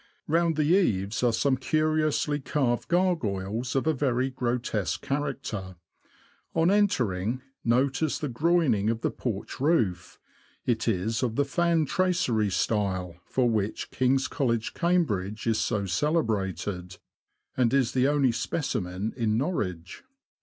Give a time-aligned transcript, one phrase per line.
[0.27, 5.75] Round the eaves are some curiously carved gargoyles, of a very grotesque character.
[6.55, 10.17] On entering, notice the groining of the porch roof;
[10.65, 16.97] it is of the fan tracery style, for which King's College, Cambridge, is so celebrated,
[17.55, 20.03] and is the only specimen in Norwich